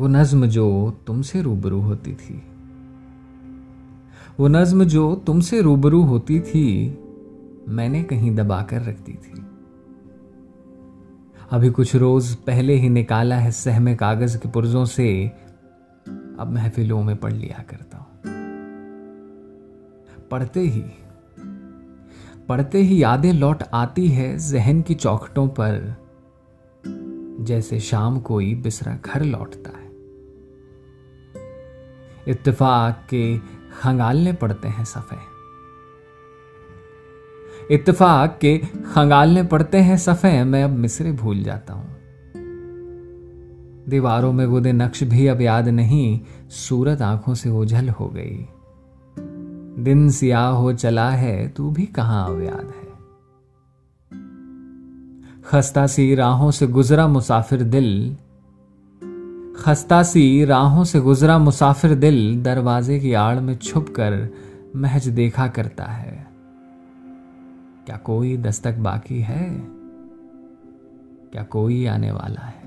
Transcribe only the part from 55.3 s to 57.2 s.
खस्ता सी राहों से गुजरा